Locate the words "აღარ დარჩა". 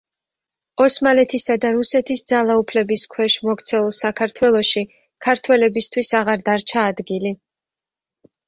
6.23-6.91